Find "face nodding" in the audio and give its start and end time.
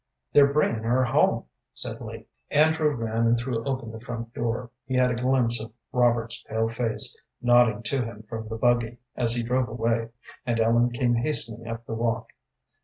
6.67-7.83